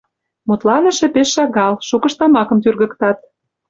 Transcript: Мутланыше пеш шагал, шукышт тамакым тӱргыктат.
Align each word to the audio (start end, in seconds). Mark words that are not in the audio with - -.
Мутланыше 0.47 1.07
пеш 1.15 1.27
шагал, 1.35 1.73
шукышт 1.87 2.17
тамакым 2.19 2.57
тӱргыктат. 2.63 3.17